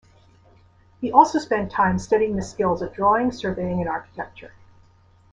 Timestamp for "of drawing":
2.81-3.31